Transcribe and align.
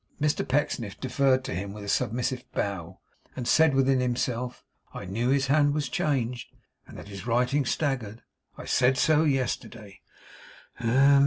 Mr 0.19 0.47
Pecksniff 0.47 0.99
deferred 0.99 1.43
to 1.43 1.53
him 1.53 1.73
with 1.73 1.83
a 1.83 1.87
submissive 1.87 2.43
bow; 2.53 2.99
and 3.35 3.47
said 3.47 3.75
within 3.75 3.99
himself, 3.99 4.65
'I 4.95 5.05
knew 5.05 5.29
his 5.29 5.45
hand 5.45 5.75
was 5.75 5.89
changed, 5.89 6.47
and 6.87 6.97
that 6.97 7.07
his 7.07 7.27
writing 7.27 7.65
staggered. 7.65 8.23
I 8.57 8.65
said 8.65 8.97
so 8.97 9.25
yesterday. 9.25 10.01